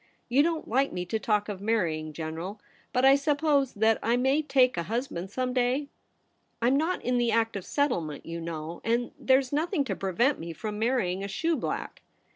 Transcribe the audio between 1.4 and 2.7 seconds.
of marry ing, General;